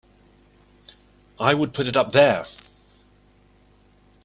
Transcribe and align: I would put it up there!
I 1.39 1.53
would 1.53 1.75
put 1.75 1.85
it 1.85 1.95
up 1.95 2.11
there! 2.11 2.47